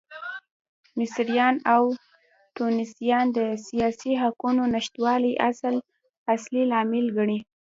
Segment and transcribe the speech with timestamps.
[0.99, 1.83] مصریان او
[2.55, 5.33] ټونسیان د سیاسي حقونو نشتوالی
[6.33, 7.39] اصلي لامل ګڼي.